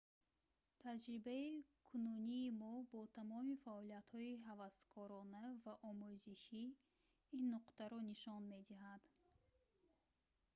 таҷрибаи 0.83 1.49
кунунии 1.89 2.55
мо 2.61 2.73
бо 2.91 2.99
тамоми 3.17 3.55
фаъолиятҳои 3.63 4.41
ҳаваскорона 4.47 5.43
ва 5.63 5.73
омӯзишӣ 5.89 6.63
ин 7.37 7.43
нуктаро 7.53 7.99
нишон 8.11 8.41
медиҳад 8.53 9.03